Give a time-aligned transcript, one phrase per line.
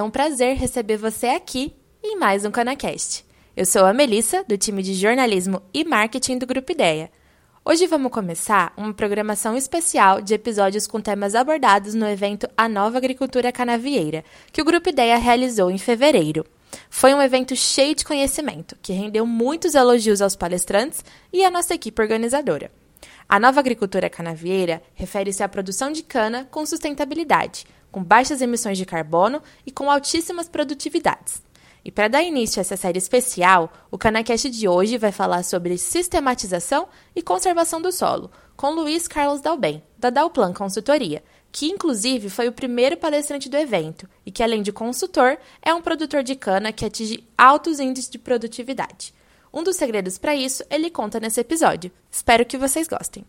[0.00, 3.22] É um prazer receber você aqui em mais um CanaCast.
[3.54, 7.10] Eu sou a Melissa, do time de jornalismo e marketing do Grupo Ideia.
[7.62, 12.96] Hoje vamos começar uma programação especial de episódios com temas abordados no evento A Nova
[12.96, 16.46] Agricultura Canavieira, que o Grupo Ideia realizou em fevereiro.
[16.88, 21.74] Foi um evento cheio de conhecimento, que rendeu muitos elogios aos palestrantes e à nossa
[21.74, 22.72] equipe organizadora.
[23.28, 28.86] A nova agricultura canavieira refere-se à produção de cana com sustentabilidade, com baixas emissões de
[28.86, 31.42] carbono e com altíssimas produtividades.
[31.84, 35.78] E para dar início a essa série especial, o CanaCast de hoje vai falar sobre
[35.78, 42.48] sistematização e conservação do solo, com Luiz Carlos Dalben, da Dalplan Consultoria, que inclusive foi
[42.48, 46.72] o primeiro palestrante do evento e que, além de consultor, é um produtor de cana
[46.72, 49.14] que atinge altos índices de produtividade.
[49.52, 51.90] Um dos segredos para isso ele conta nesse episódio.
[52.10, 53.24] Espero que vocês gostem.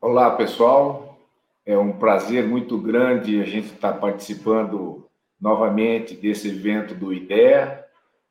[0.00, 1.18] Olá, pessoal.
[1.66, 5.04] É um prazer muito grande a gente estar participando
[5.40, 7.84] novamente desse evento do IDEA,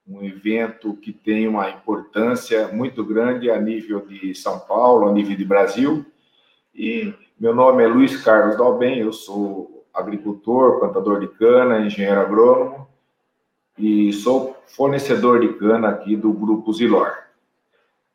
[0.07, 5.35] um evento que tem uma importância muito grande a nível de São Paulo, a nível
[5.35, 6.05] de Brasil.
[6.73, 12.87] E meu nome é Luiz Carlos Dalben, eu sou agricultor, plantador de cana, engenheiro agrônomo
[13.77, 17.26] e sou fornecedor de cana aqui do Grupo Zilor.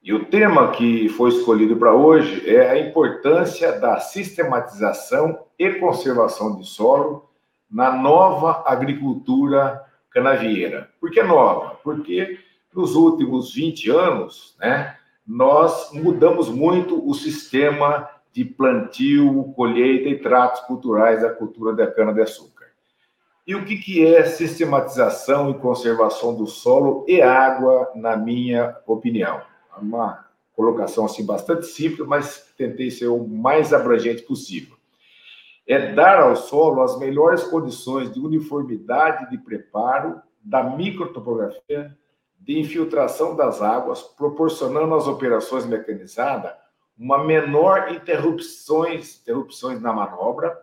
[0.04, 6.56] E o tema que foi escolhido para hoje é a importância da sistematização e conservação
[6.56, 7.30] de solo
[7.70, 9.80] na nova agricultura
[10.10, 10.90] canavieira.
[11.00, 11.76] Por que nova?
[11.84, 12.36] Porque
[12.74, 20.62] nos últimos 20 anos, né, nós mudamos muito o sistema de plantio, colheita e tratos
[20.62, 22.66] culturais da cultura da cana-de-açúcar.
[23.46, 29.51] E o que, que é sistematização e conservação do solo e água, na minha opinião?
[29.78, 34.76] Uma colocação assim bastante simples, mas tentei ser o mais abrangente possível.
[35.66, 41.96] É dar ao solo as melhores condições de uniformidade de preparo da microtopografia,
[42.38, 46.52] de infiltração das águas, proporcionando às operações mecanizadas
[46.98, 50.56] uma menor interrupções, interrupções na manobra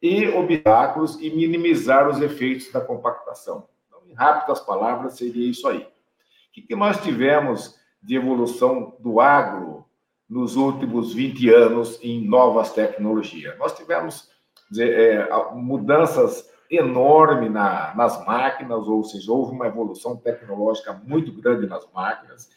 [0.00, 3.68] e obstáculos e minimizar os efeitos da compactação.
[3.86, 5.82] Então, em rápidas palavras, seria isso aí.
[5.82, 9.84] O que nós tivemos de evolução do agro
[10.28, 13.58] nos últimos 20 anos em novas tecnologias.
[13.58, 14.30] Nós tivemos
[14.70, 21.66] dizer, é, mudanças enormes na, nas máquinas, ou seja, houve uma evolução tecnológica muito grande
[21.66, 22.50] nas máquinas,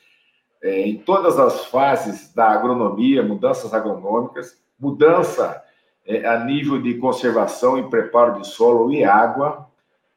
[0.62, 5.64] é, em todas as fases da agronomia, mudanças agronômicas, mudança
[6.06, 9.68] é, a nível de conservação e preparo de solo e água.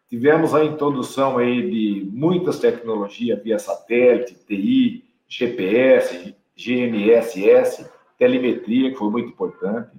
[0.08, 9.08] Tivemos a introdução aí de muitas tecnologias via satélite, TI, GPS, GNSS, telemetria, que foi
[9.08, 9.90] muito importante,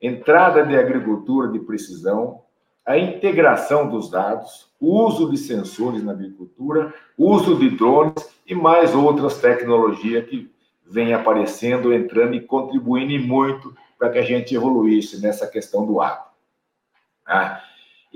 [0.00, 2.42] entrada de agricultura de precisão,
[2.86, 8.14] a integração dos dados, uso de sensores na agricultura, uso de drones
[8.46, 10.48] e mais outras tecnologias que
[10.88, 16.26] vêm aparecendo, entrando e contribuindo muito para que a gente evoluísse nessa questão do agro.
[17.26, 17.60] Ah,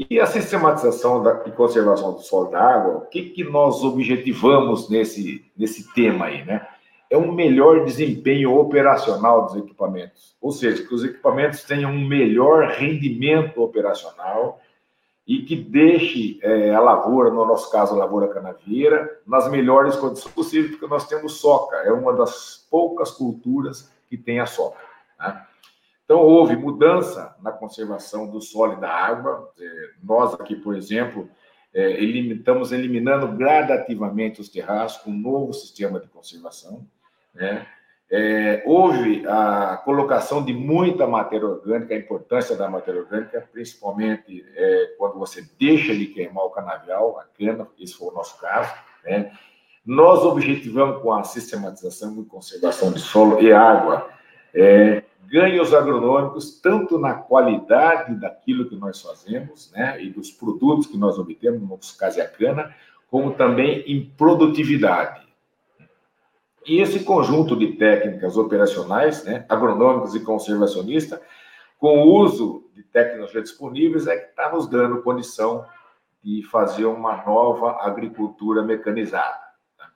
[0.08, 4.88] e a sistematização da, e conservação do solo da água, o que, que nós objetivamos
[4.88, 6.66] nesse, nesse tema aí, né?
[7.10, 12.68] É um melhor desempenho operacional dos equipamentos, ou seja, que os equipamentos tenham um melhor
[12.68, 14.60] rendimento operacional
[15.26, 20.32] e que deixe é, a lavoura, no nosso caso a lavoura canavieira, nas melhores condições
[20.32, 24.78] possíveis, porque nós temos soca, é uma das poucas culturas que tem a soca.
[25.18, 25.46] Né?
[26.10, 29.48] Então, houve mudança na conservação do solo e da água.
[29.56, 31.30] É, nós aqui, por exemplo,
[31.72, 36.84] é, estamos eliminando gradativamente os terraços com um novo sistema de conservação.
[37.32, 37.64] Né?
[38.10, 44.44] É, houve a colocação de muita matéria orgânica, a importância da matéria orgânica, principalmente
[44.98, 48.74] quando você deixa de queimar o canavial, a cana, esse foi o nosso caso.
[49.04, 49.30] Né?
[49.86, 54.10] Nós objetivamos com a sistematização e conservação de solo e água
[55.30, 61.20] ganhos agronômicos, tanto na qualidade daquilo que nós fazemos, né, e dos produtos que nós
[61.20, 62.74] obtemos, no nosso caso é a cana,
[63.08, 65.24] como também em produtividade.
[66.66, 71.20] E esse conjunto de técnicas operacionais, né, agronômicas e conservacionistas,
[71.78, 75.64] com o uso de tecnologias disponíveis, é que está nos dando condição
[76.22, 79.40] de fazer uma nova agricultura mecanizada.
[79.78, 79.88] Tá?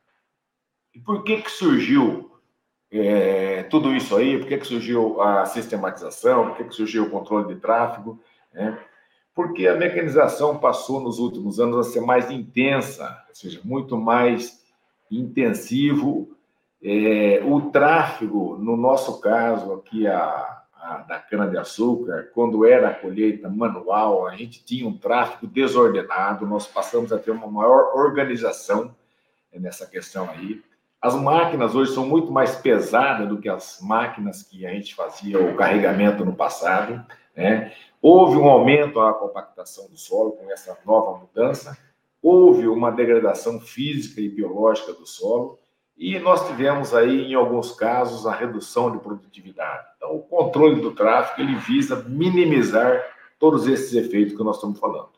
[0.95, 2.34] E por que, que surgiu
[3.01, 7.11] é, tudo isso aí, por que, que surgiu a sistematização, por que, que surgiu o
[7.11, 8.21] controle de tráfego,
[8.53, 8.79] né?
[9.35, 14.63] porque a mecanização passou nos últimos anos a ser mais intensa, ou seja, muito mais
[15.11, 16.31] intensivo
[16.87, 23.49] É, o tráfego, no nosso caso aqui, a, a da cana-de-açúcar, quando era a colheita
[23.49, 28.95] manual, a gente tinha um tráfego desordenado, nós passamos a ter uma maior organização
[29.51, 30.63] nessa questão aí.
[31.05, 35.39] As máquinas hoje são muito mais pesadas do que as máquinas que a gente fazia
[35.39, 37.05] o carregamento no passado.
[37.37, 37.75] Né?
[38.01, 41.77] Houve um aumento na compactação do solo com essa nova mudança,
[42.23, 45.59] houve uma degradação física e biológica do solo,
[45.95, 49.85] e nós tivemos aí, em alguns casos, a redução de produtividade.
[49.99, 53.05] Então, o controle do tráfego ele visa minimizar
[53.39, 55.11] todos esses efeitos que nós estamos falando.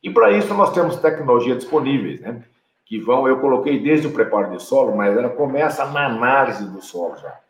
[0.00, 2.44] E para isso nós temos tecnologias disponíveis, né?
[2.94, 6.80] Que vão, eu coloquei desde o preparo de solo, mas ela começa na análise do
[6.80, 7.40] solo já.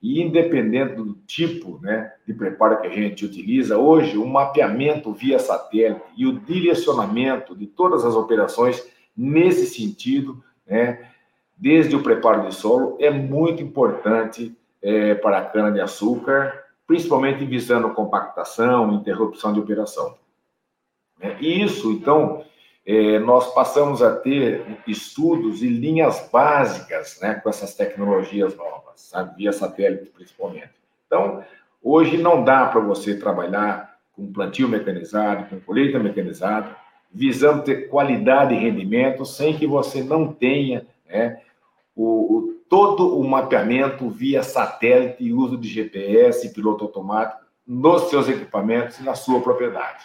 [0.00, 5.38] E independente do tipo né, de preparo que a gente utiliza, hoje o mapeamento via
[5.38, 8.82] satélite e o direcionamento de todas as operações
[9.14, 11.06] nesse sentido, né,
[11.54, 18.94] desde o preparo de solo, é muito importante é, para a cana-de-açúcar, principalmente visando compactação,
[18.94, 20.14] interrupção de operação.
[21.20, 22.42] É, e isso, então,
[22.86, 29.36] é, nós passamos a ter estudos e linhas básicas né, com essas tecnologias novas, sabe?
[29.36, 30.72] via satélite principalmente.
[31.06, 31.42] Então,
[31.82, 36.76] hoje não dá para você trabalhar com plantio mecanizado, com colheita mecanizada,
[37.12, 41.40] visando ter qualidade e rendimento sem que você não tenha né,
[41.96, 48.10] o, o, todo o mapeamento via satélite e uso de GPS e piloto automático nos
[48.10, 50.04] seus equipamentos e na sua propriedade.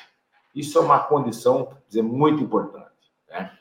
[0.56, 2.88] Isso é uma condição dizer, muito importante.
[3.30, 3.52] Né?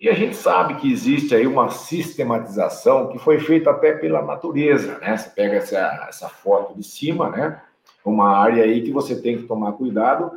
[0.00, 4.98] E a gente sabe que existe aí uma sistematização que foi feita até pela natureza,
[4.98, 5.14] né?
[5.14, 7.60] Você pega essa, essa foto de cima, né?
[8.02, 10.32] Uma área aí que você tem que tomar cuidado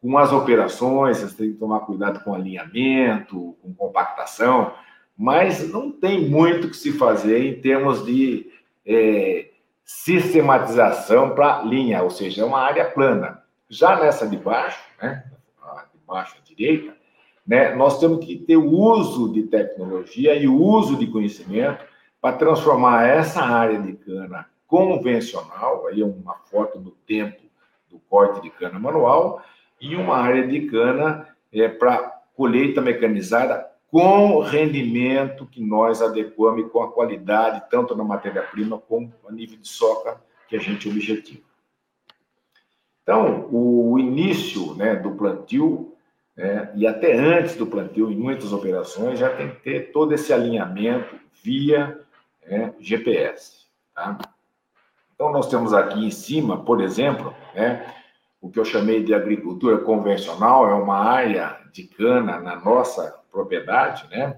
[0.00, 4.72] com as operações, você tem que tomar cuidado com alinhamento, com compactação,
[5.16, 8.50] mas não tem muito que se fazer em termos de
[8.84, 9.50] é,
[9.84, 13.41] sistematização para linha, ou seja, é uma área plana.
[13.72, 15.24] Já nessa de baixo, né?
[15.94, 16.94] De baixo à direita,
[17.46, 17.74] né?
[17.74, 21.82] Nós temos que ter o uso de tecnologia e o uso de conhecimento
[22.20, 27.40] para transformar essa área de cana convencional, aí é uma foto do tempo
[27.90, 29.42] do corte de cana manual,
[29.80, 36.68] e uma área de cana é, para colheita mecanizada com rendimento que nós adequamos e
[36.68, 41.51] com a qualidade, tanto na matéria-prima como a nível de soca que a gente objetiva.
[43.02, 45.92] Então, o início né, do plantio
[46.36, 46.70] né?
[46.74, 51.16] e até antes do plantio, em muitas operações, já tem que ter todo esse alinhamento
[51.42, 51.98] via
[52.46, 53.66] né, GPS.
[53.94, 54.18] Tá?
[55.14, 57.92] Então, nós temos aqui em cima, por exemplo, né,
[58.40, 64.08] o que eu chamei de agricultura convencional, é uma área de cana na nossa propriedade,
[64.10, 64.36] né,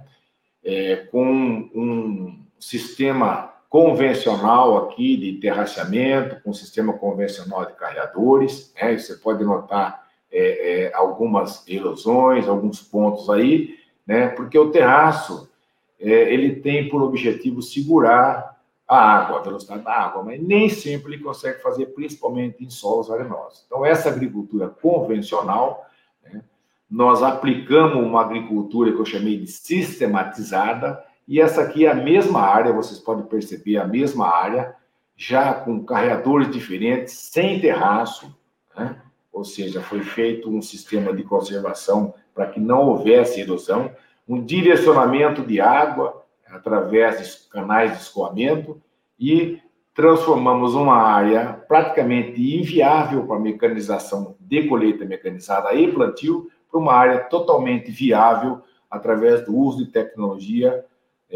[0.63, 8.73] é, com um sistema convencional aqui de terraceamento, com sistema convencional de carreadores.
[8.81, 13.75] Né, você pode notar é, é, algumas erosões, alguns pontos aí,
[14.07, 14.29] né?
[14.29, 15.51] Porque o terraço
[15.99, 18.57] é, ele tem por objetivo segurar
[18.87, 23.11] a água, a velocidade da água, mas nem sempre ele consegue fazer, principalmente em solos
[23.11, 23.65] arenosos.
[23.67, 25.85] Então, essa agricultura convencional,
[26.23, 26.45] né,
[26.89, 32.41] nós aplicamos uma agricultura que eu chamei de sistematizada, e essa aqui é a mesma
[32.41, 34.75] área, vocês podem perceber, a mesma área,
[35.17, 38.37] já com carreadores diferentes, sem terraço,
[38.77, 39.01] né?
[39.33, 43.91] ou seja, foi feito um sistema de conservação para que não houvesse erosão,
[44.29, 48.81] um direcionamento de água através de canais de escoamento
[49.19, 49.61] e
[49.95, 57.19] transformamos uma área praticamente inviável para mecanização de colheita mecanizada e plantio para uma área
[57.21, 60.85] totalmente viável através do uso de tecnologia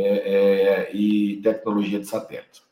[0.00, 2.62] é, é, e tecnologia de satélite.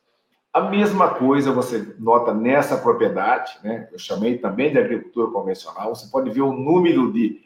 [0.52, 3.88] A mesma coisa você nota nessa propriedade, né?
[3.92, 5.95] Eu chamei também de agricultura convencional.
[5.95, 7.42] Você pode ver o número de,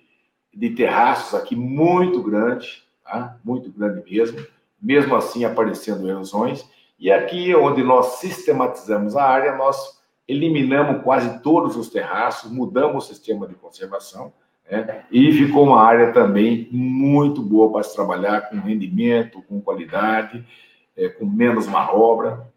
[0.54, 3.36] de terraços aqui muito grande, tá?
[3.42, 4.46] Muito grande mesmo.
[4.80, 6.64] Mesmo assim aparecendo erosões.
[6.98, 13.08] E aqui onde nós sistematizamos a área, nós eliminamos quase todos os terraços, mudamos o
[13.08, 14.32] sistema de conservação,
[14.70, 15.04] né?
[15.10, 20.46] E ficou uma área também muito boa para se trabalhar com rendimento, com qualidade,
[20.96, 22.48] é, com menos manobra.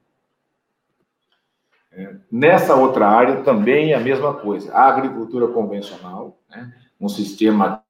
[2.32, 4.74] Nessa outra área também é a mesma coisa.
[4.74, 6.74] A agricultura convencional, né?
[7.00, 7.84] um sistema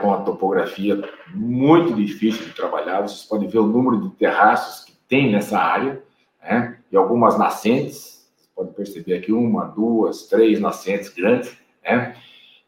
[0.00, 1.02] com a topografia
[1.34, 3.02] muito difícil de trabalhar.
[3.02, 6.02] Vocês podem ver o número de terraços que tem nessa área,
[6.42, 6.78] né?
[6.90, 8.30] e algumas nascentes.
[8.36, 11.54] Vocês podem perceber aqui uma, duas, três nascentes grandes.
[11.82, 12.16] Né?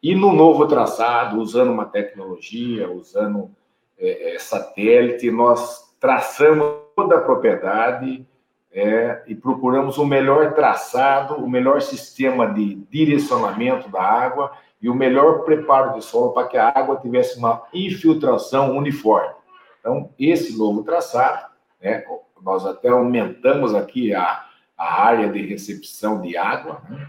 [0.03, 3.49] E no novo traçado, usando uma tecnologia, usando
[3.97, 8.27] é, é, satélite, nós traçamos toda a propriedade
[8.69, 14.93] é, e procuramos o melhor traçado, o melhor sistema de direcionamento da água e o
[14.93, 19.33] melhor preparo de solo para que a água tivesse uma infiltração uniforme.
[19.79, 21.45] Então, esse novo traçado,
[21.81, 22.03] né,
[22.41, 27.07] nós até aumentamos aqui a, a área de recepção de água né,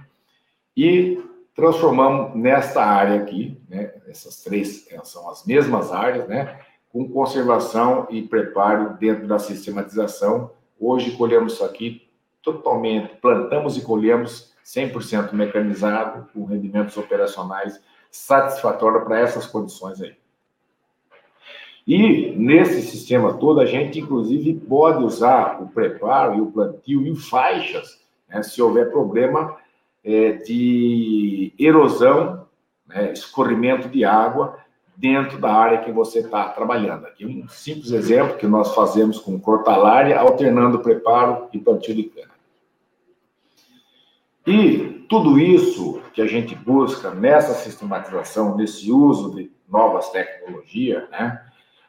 [0.77, 1.21] e
[1.55, 6.61] transformamos nesta área aqui, né, essas três são as mesmas áreas, né,
[6.93, 10.51] com conservação e preparo dentro da sistematização.
[10.79, 12.09] Hoje colhemos isso aqui
[12.43, 17.81] totalmente, plantamos e colhemos 100% mecanizado, com rendimentos operacionais
[18.11, 20.15] satisfatórios para essas condições aí.
[21.87, 27.15] E nesse sistema todo, a gente inclusive pode usar o preparo e o plantio em
[27.15, 29.57] faixas, né, se houver problema
[30.05, 32.47] é, de erosão,
[32.87, 34.59] né, escorrimento de água
[34.97, 37.07] dentro da área que você está trabalhando.
[37.07, 42.35] Aqui um simples exemplo que nós fazemos com cortalária, alternando preparo e plantio de cana.
[44.47, 51.43] E tudo isso que a gente busca nessa sistematização, nesse uso de novas tecnologias, né,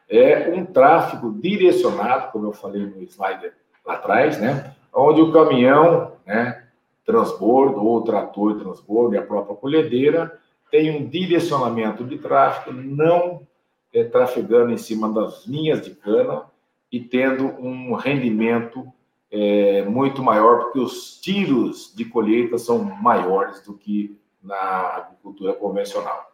[0.10, 3.52] é um tráfego direcionado, como eu falei no slide
[3.86, 6.65] lá atrás, né, onde o caminhão, né,
[7.06, 10.40] transbordo ou trator transbordo e a própria colhedeira
[10.72, 13.48] tem um direcionamento de tráfego, não
[13.94, 16.44] é, trafegando em cima das linhas de cana
[16.92, 18.86] e tendo um rendimento
[19.32, 26.32] é, muito maior, porque os tiros de colheita são maiores do que na agricultura convencional.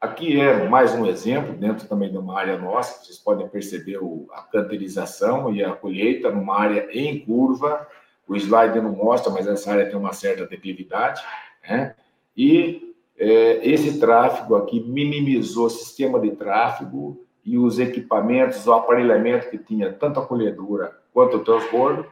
[0.00, 4.00] Aqui é mais um exemplo, dentro também de uma área nossa, vocês podem perceber
[4.32, 7.86] a canterização e a colheita numa área em curva.
[8.26, 11.22] O slide não mostra, mas essa área tem uma certa declividade,
[11.68, 11.94] né?
[12.36, 19.50] E é, esse tráfego aqui minimizou o sistema de tráfego e os equipamentos, o aparelhamento
[19.50, 22.06] que tinha tanto a colhedura quanto o transbordo,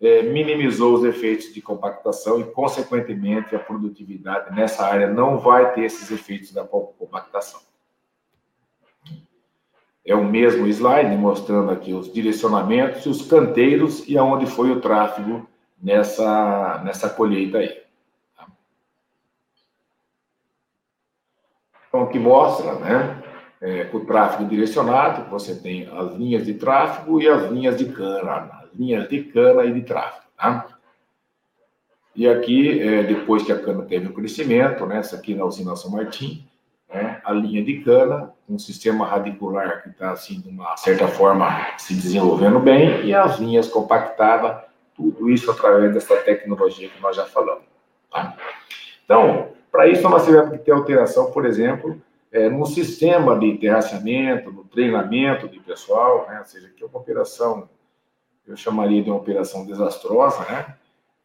[0.00, 5.82] é, minimizou os efeitos de compactação e, consequentemente, a produtividade nessa área não vai ter
[5.82, 7.60] esses efeitos da compactação.
[10.04, 14.80] É o mesmo slide mostrando aqui os direcionamentos e os canteiros e aonde foi o
[14.80, 15.46] tráfego
[15.80, 17.82] nessa, nessa colheita aí.
[18.36, 18.46] Tá?
[21.88, 23.22] Então, que mostra, né?
[23.60, 28.68] É, o tráfego direcionado, você tem as linhas de tráfego e as linhas de cana,
[28.72, 30.26] linhas de cana e de tráfego.
[30.36, 30.78] Tá?
[32.14, 35.76] E aqui, é, depois que a cana teve o crescimento, né, essa aqui na usina
[35.76, 36.44] São Martim,
[36.88, 41.48] né, a linha de cana, um sistema radicular que está, assim, de uma certa forma,
[41.76, 44.62] se desenvolvendo bem, e as linhas compactadas,
[44.94, 47.64] tudo isso através dessa tecnologia que nós já falamos.
[48.10, 48.36] Tá?
[49.04, 52.00] Então, para isso, nós tivemos que ter alteração, por exemplo,
[52.32, 56.98] é, no sistema de terraceamento, no treinamento de pessoal, né, ou seja, que é uma
[56.98, 57.68] operação
[58.48, 60.74] eu chamaria de uma operação desastrosa, né?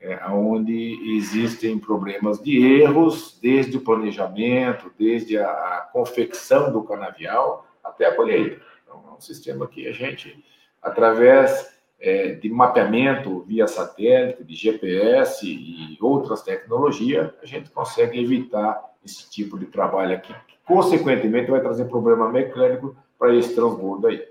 [0.05, 7.65] É, onde existem problemas de erros, desde o planejamento, desde a, a confecção do canavial
[7.81, 8.61] até a colheita.
[8.83, 10.43] Então, é um sistema que a gente,
[10.81, 18.83] através é, de mapeamento via satélite, de GPS e outras tecnologias, a gente consegue evitar
[19.05, 24.21] esse tipo de trabalho aqui, que, consequentemente, vai trazer problema mecânico para esse transbordo aí.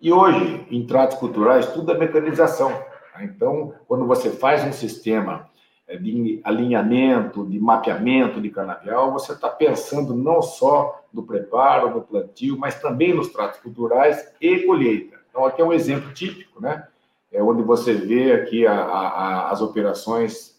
[0.00, 2.70] E hoje, em tratos culturais, tudo é mecanização.
[3.16, 3.24] Tá?
[3.24, 5.48] Então, quando você faz um sistema
[5.88, 12.02] é, de alinhamento, de mapeamento de canavial, você está pensando não só no preparo, no
[12.02, 15.16] plantio, mas também nos tratos culturais e colheita.
[15.30, 16.86] Então, aqui é um exemplo típico, né?
[17.32, 20.56] É onde você vê aqui a, a, as operações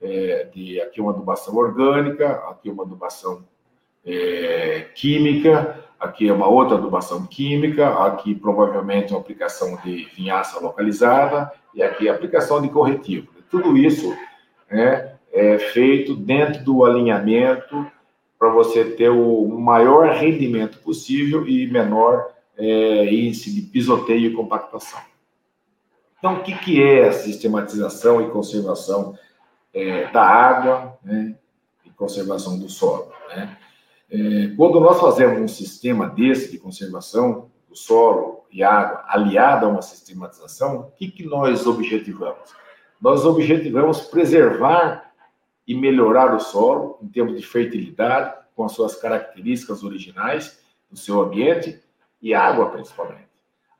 [0.00, 3.44] é, de aqui uma adubação orgânica, aqui uma adubação
[4.04, 11.50] é, química, aqui é uma outra adubação química, aqui provavelmente uma aplicação de vinhaça localizada
[11.74, 13.28] e aqui aplicação de corretivo.
[13.50, 14.16] Tudo isso
[14.70, 17.86] né, é feito dentro do alinhamento
[18.38, 25.00] para você ter o maior rendimento possível e menor é, índice de pisoteio e compactação.
[26.18, 29.14] Então, o que, que é a sistematização e conservação
[29.72, 31.34] é, da água né,
[31.84, 33.12] e conservação do solo?
[33.28, 33.56] Né?
[34.10, 39.68] É, quando nós fazemos um sistema desse de conservação do solo e água, aliado a
[39.68, 42.54] uma sistematização, o que, que nós objetivamos?
[43.00, 45.12] Nós objetivamos preservar
[45.66, 51.20] e melhorar o solo em termos de fertilidade, com as suas características originais do seu
[51.20, 51.82] ambiente
[52.22, 53.26] e água, principalmente.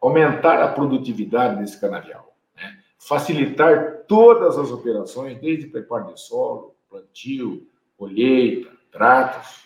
[0.00, 2.34] Aumentar a produtividade desse canavial.
[2.56, 2.76] Né?
[2.98, 7.64] Facilitar todas as operações, desde preparo de solo, plantio,
[7.96, 9.64] colheita, tratos,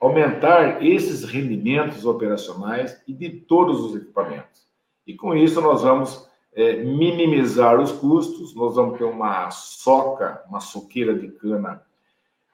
[0.00, 4.66] aumentar esses rendimentos operacionais e de todos os equipamentos.
[5.06, 10.60] E com isso nós vamos é, minimizar os custos, nós vamos ter uma soca, uma
[10.60, 11.82] soqueira de cana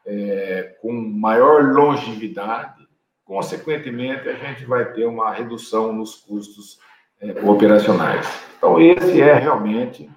[0.04, 2.86] é, com maior longevidade,
[3.24, 6.80] consequentemente a gente vai ter uma redução nos custos
[7.20, 8.26] é, operacionais.
[8.58, 10.10] Então esse é realmente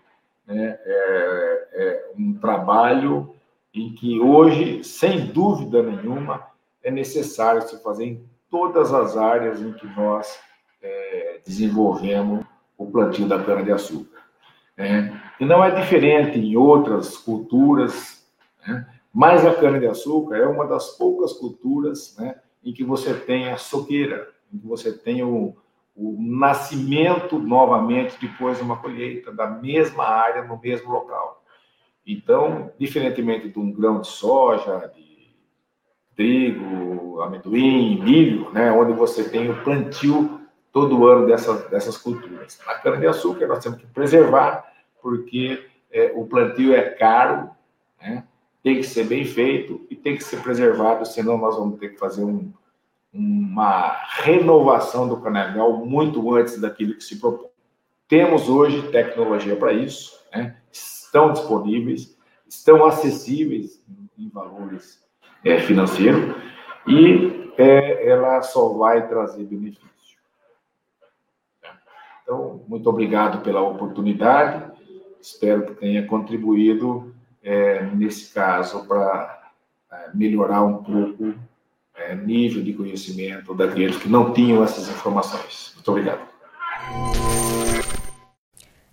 [0.48, 3.36] né, é, é um trabalho
[3.74, 6.49] em que hoje, sem dúvida nenhuma,
[6.84, 10.40] é necessário se fazer em todas as áreas em que nós
[10.82, 12.44] é, desenvolvemos
[12.78, 14.20] o plantio da cana-de-açúcar.
[14.78, 15.22] Né?
[15.40, 18.26] E não é diferente em outras culturas,
[18.66, 18.88] né?
[19.14, 24.30] mas a cana-de-açúcar é uma das poucas culturas né, em que você tem a soqueira,
[24.52, 25.56] em que você tem o,
[25.96, 31.44] o nascimento novamente depois de uma colheita da mesma área, no mesmo local.
[32.06, 35.09] Então, diferentemente de um grão de soja, de
[36.20, 42.60] trigo, amendoim, milho, né, onde você tem o plantio todo ano dessas, dessas culturas.
[42.68, 44.70] Na cana-de-açúcar, nós temos que preservar,
[45.02, 47.50] porque é, o plantio é caro,
[48.02, 48.26] né,
[48.62, 51.98] tem que ser bem feito e tem que ser preservado, senão nós vamos ter que
[51.98, 52.52] fazer um,
[53.14, 57.48] uma renovação do canavial muito antes daquilo que se propõe.
[58.10, 60.58] Temos hoje tecnologia para isso, né?
[60.70, 63.82] estão disponíveis, estão acessíveis
[64.18, 65.00] em valores
[65.44, 66.36] é, financeiro
[66.88, 69.90] e é, ela só vai trazer benefício.
[72.24, 74.72] Então, muito obrigado pela oportunidade.
[75.20, 79.52] Espero que tenha contribuído é, nesse caso para
[79.92, 81.34] é, melhorar um pouco
[81.96, 85.72] é, nível de conhecimento daqueles que não tinham essas informações.
[85.76, 86.22] Muito obrigado.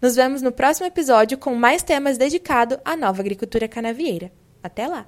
[0.00, 4.32] Nos vemos no próximo episódio com mais temas dedicados à nova agricultura canavieira.
[4.62, 5.06] Até lá!